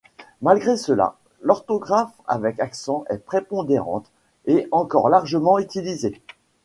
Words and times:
Malgré 0.41 0.77
cela, 0.77 1.15
l'orthographe 1.43 2.15
avec 2.25 2.59
accent 2.59 3.03
est 3.11 3.19
prépondérante, 3.19 4.09
et 4.47 4.67
encore 4.71 5.09
largement 5.09 5.59
utilisée. 5.59 6.23